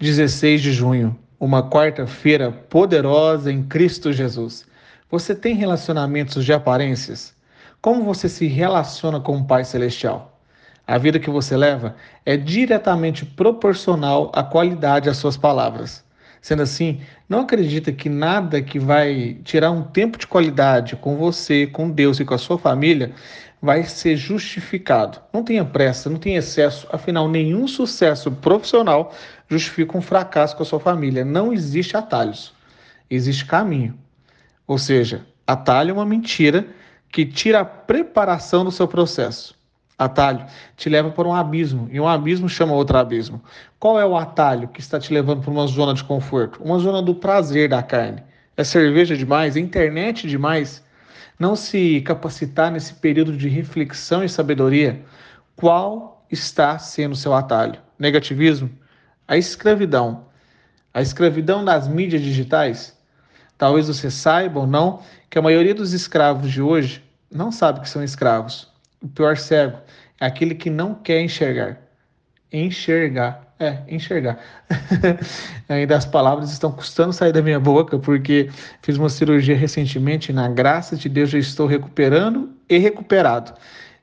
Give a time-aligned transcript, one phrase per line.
[0.00, 4.64] 16 de junho, uma quarta-feira poderosa em Cristo Jesus.
[5.10, 7.34] Você tem relacionamentos de aparências?
[7.80, 10.40] Como você se relaciona com o Pai Celestial?
[10.86, 16.04] A vida que você leva é diretamente proporcional à qualidade das suas palavras.
[16.40, 21.66] Sendo assim, não acredita que nada que vai tirar um tempo de qualidade com você,
[21.66, 23.12] com Deus e com a sua família
[23.60, 25.20] vai ser justificado.
[25.32, 29.12] Não tenha pressa, não tenha excesso, afinal, nenhum sucesso profissional
[29.48, 31.24] justifica um fracasso com a sua família.
[31.24, 32.52] Não existe atalhos,
[33.10, 33.98] existe caminho.
[34.66, 36.66] Ou seja, atalho é uma mentira
[37.10, 39.56] que tira a preparação do seu processo.
[39.98, 40.44] Atalho
[40.76, 43.42] te leva para um abismo e um abismo chama outro abismo.
[43.80, 46.62] Qual é o atalho que está te levando para uma zona de conforto?
[46.62, 48.22] Uma zona do prazer da carne.
[48.56, 49.56] É cerveja demais?
[49.56, 50.84] É internet demais?
[51.38, 55.04] não se capacitar nesse período de reflexão e sabedoria,
[55.54, 57.80] qual está sendo seu atalho?
[57.98, 58.68] Negativismo?
[59.28, 60.26] A escravidão.
[60.92, 62.96] A escravidão das mídias digitais?
[63.58, 67.88] Talvez você saiba ou não que a maioria dos escravos de hoje não sabe que
[67.88, 68.72] são escravos.
[69.02, 69.78] O pior cego
[70.18, 71.78] é aquele que não quer enxergar.
[72.50, 73.46] Enxergar.
[73.60, 74.38] É, enxergar.
[75.68, 78.48] Ainda as palavras estão custando sair da minha boca, porque
[78.82, 83.52] fiz uma cirurgia recentemente e, na graça de Deus, já estou recuperando e recuperado.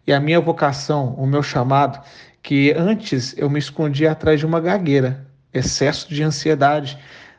[0.06, 2.00] E a minha vocação, o meu chamado,
[2.46, 6.96] que antes eu me escondia atrás de uma gagueira, excesso de ansiedade,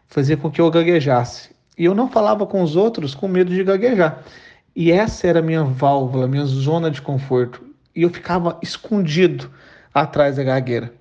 [0.08, 1.50] fazia com que eu gaguejasse.
[1.78, 4.24] E eu não falava com os outros com medo de gaguejar.
[4.74, 7.62] E essa era a minha válvula, minha zona de conforto.
[7.94, 9.48] E eu ficava escondido
[9.94, 10.92] atrás da gagueira.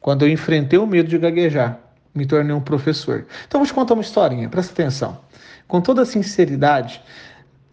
[0.00, 1.78] Quando eu enfrentei o medo de gaguejar,
[2.12, 3.24] me tornei um professor.
[3.46, 5.20] Então vou te contar uma historinha, presta atenção.
[5.68, 7.00] Com toda sinceridade,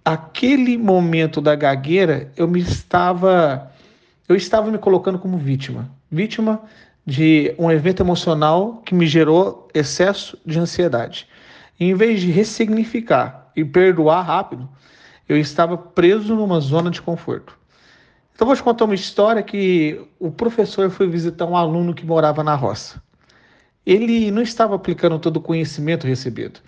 [0.05, 3.70] aquele momento da gagueira, eu me estava
[4.31, 6.61] eu estava me colocando como vítima, vítima
[7.05, 11.27] de um evento emocional que me gerou excesso de ansiedade.
[11.77, 14.69] E, em vez de ressignificar e perdoar rápido,
[15.27, 17.57] eu estava preso numa zona de conforto.
[18.33, 22.43] Então vou te contar uma história que o professor foi visitar um aluno que morava
[22.43, 23.01] na roça.
[23.85, 26.59] Ele não estava aplicando todo o conhecimento recebido.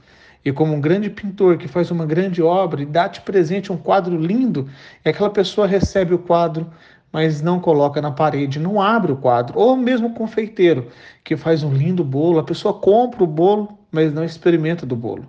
[0.44, 3.78] E como um grande pintor que faz uma grande obra e dá de presente um
[3.78, 4.70] quadro lindo,
[5.06, 6.70] aquela pessoa recebe o quadro,
[7.14, 9.60] mas não coloca na parede, não abre o quadro.
[9.60, 10.88] Ou mesmo o confeiteiro
[11.24, 15.28] que faz um lindo bolo, a pessoa compra o bolo, mas não experimenta do bolo.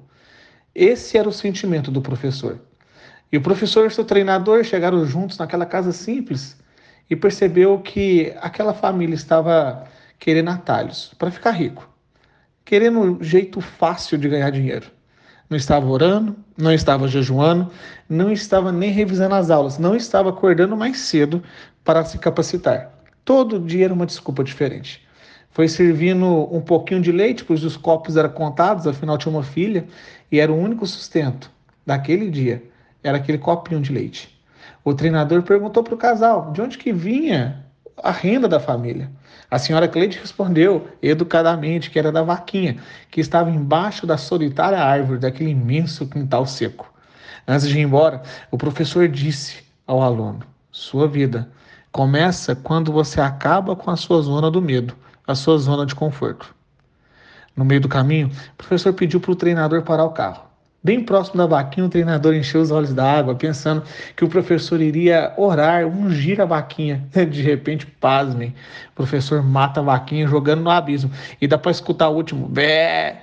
[0.75, 2.59] Esse era o sentimento do professor.
[3.31, 6.59] E o professor e seu treinador chegaram juntos naquela casa simples
[7.11, 9.85] e percebeu que aquela família estava
[10.19, 11.87] querendo atalhos para ficar rico,
[12.65, 14.87] querendo um jeito fácil de ganhar dinheiro.
[15.51, 17.71] Não estava orando, não estava jejuando,
[18.09, 21.43] não estava nem revisando as aulas, não estava acordando mais cedo
[21.85, 22.91] para se capacitar.
[23.25, 25.07] Todo dia era uma desculpa diferente.
[25.51, 29.87] Foi servindo um pouquinho de leite, pois os copos eram contados, afinal tinha uma filha,
[30.33, 31.51] e era o único sustento
[31.87, 32.63] daquele dia
[33.05, 34.35] era aquele copinho de leite.
[34.83, 37.65] O treinador perguntou para o casal de onde que vinha
[38.03, 39.11] a renda da família.
[39.51, 42.79] A senhora Cleide respondeu educadamente que era da vaquinha,
[43.11, 46.93] que estava embaixo da solitária árvore daquele imenso quintal seco.
[47.47, 50.41] Antes de ir embora, o professor disse ao aluno:
[50.73, 51.49] Sua vida
[51.95, 56.53] começa quando você acaba com a sua zona do medo, a sua zona de conforto.
[57.57, 60.43] No meio do caminho, o professor pediu para o treinador parar o carro.
[60.83, 63.85] Bem próximo da vaquinha, o treinador encheu os olhos d'água, pensando
[64.17, 67.07] que o professor iria orar, ungir a vaquinha.
[67.31, 68.53] De repente, pasmem,
[68.91, 71.13] o professor mata a vaquinha jogando no abismo.
[71.41, 73.23] E dá para escutar o último bé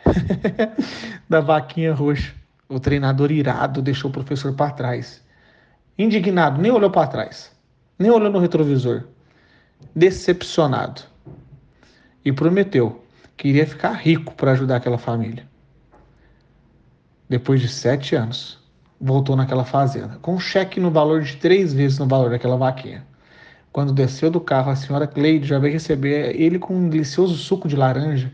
[1.30, 2.34] da vaquinha roxa.
[2.70, 5.22] O treinador irado deixou o professor para trás.
[6.00, 7.52] Indignado, nem olhou para trás,
[8.02, 9.04] nem olhou no retrovisor.
[9.96, 11.02] Decepcionado.
[12.26, 13.04] E prometeu
[13.38, 15.50] que iria ficar rico para ajudar aquela família
[17.32, 18.60] depois de sete anos,
[19.00, 23.08] voltou naquela fazenda, com um cheque no valor de três vezes no valor daquela vaquinha.
[23.72, 27.70] Quando desceu do carro, a senhora Cleide já veio receber ele com um delicioso suco
[27.70, 28.30] de laranja,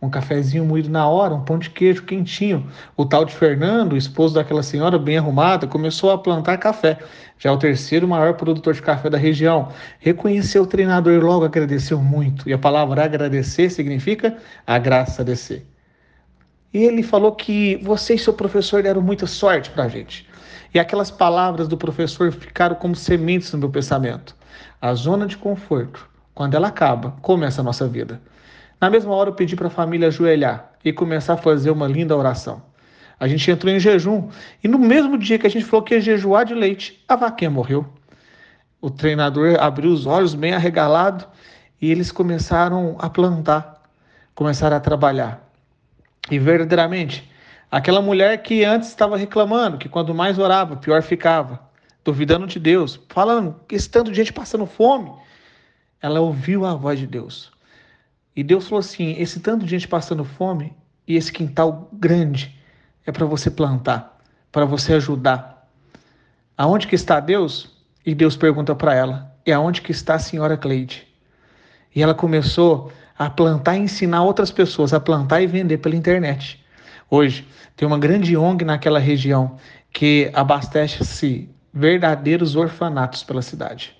[0.00, 2.66] um cafezinho moído na hora, um pão de queijo quentinho.
[2.96, 6.98] O tal de Fernando, esposo daquela senhora bem arrumada, começou a plantar café.
[7.38, 9.68] Já o terceiro maior produtor de café da região.
[9.98, 12.48] Reconheceu o treinador e logo agradeceu muito.
[12.48, 14.36] E a palavra agradecer significa
[14.66, 15.66] a graça descer.
[16.72, 20.28] E ele falou que você e seu professor deram muita sorte para a gente.
[20.72, 24.36] E aquelas palavras do professor ficaram como sementes no meu pensamento.
[24.80, 28.20] A zona de conforto, quando ela acaba, começa a nossa vida.
[28.80, 32.16] Na mesma hora eu pedi para a família ajoelhar e começar a fazer uma linda
[32.16, 32.62] oração.
[33.18, 34.28] A gente entrou em jejum
[34.62, 37.50] e no mesmo dia que a gente falou que ia jejuar de leite, a vaquinha
[37.50, 37.86] morreu.
[38.80, 41.26] O treinador abriu os olhos bem arregalado
[41.80, 43.78] e eles começaram a plantar
[44.38, 45.50] começaram a trabalhar.
[46.30, 47.28] E verdadeiramente,
[47.68, 51.58] aquela mulher que antes estava reclamando, que quando mais orava, pior ficava,
[52.04, 55.10] duvidando de Deus, falando que esse tanto de gente passando fome,
[56.00, 57.50] ela ouviu a voz de Deus.
[58.38, 60.72] E Deus falou assim: esse tanto de gente passando fome
[61.08, 62.56] e esse quintal grande
[63.04, 64.16] é para você plantar,
[64.52, 65.68] para você ajudar.
[66.56, 67.76] Aonde que está Deus?
[68.06, 71.08] E Deus pergunta para ela: e aonde que está a senhora Cleide?
[71.92, 76.64] E ela começou a plantar e ensinar outras pessoas a plantar e vender pela internet.
[77.10, 77.44] Hoje
[77.74, 79.56] tem uma grande ONG naquela região
[79.92, 83.96] que abastece-se verdadeiros orfanatos pela cidade.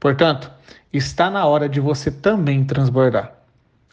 [0.00, 0.50] Portanto,
[0.92, 3.37] está na hora de você também transbordar.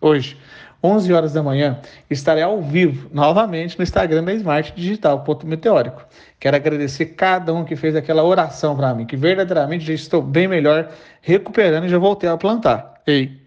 [0.06, 0.38] Hoje,
[0.84, 1.80] 11 horas da manhã,
[2.12, 6.06] estarei ao vivo novamente no Instagram da Smart Digital, ponto meteórico.
[6.40, 10.48] Quero agradecer cada um que fez aquela oração para mim, que verdadeiramente já estou bem
[10.48, 10.92] melhor,
[11.24, 13.02] recuperando e já voltei a plantar.
[13.08, 13.42] Ei,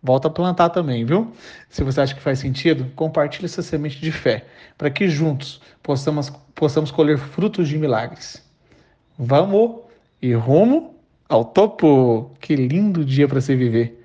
[0.00, 1.32] volta a plantar também, viu?
[1.68, 4.44] Se você acha que faz sentido, compartilhe essa semente de fé,
[4.78, 8.40] para que juntos possamos, possamos colher frutos de milagres.
[9.18, 9.80] Vamos
[10.22, 10.94] e rumo
[11.28, 12.30] ao topo!
[12.40, 14.00] Que lindo dia para se viver!